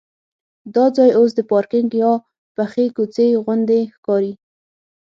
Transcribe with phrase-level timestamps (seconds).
[0.75, 2.13] دا ځای اوس د پارکینک یا
[2.57, 4.33] پخې کوڅې غوندې ښکاري.